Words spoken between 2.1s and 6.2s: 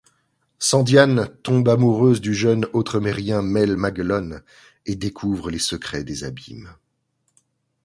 du jeune Autremerien Mel Maguelonne et découvre les secrets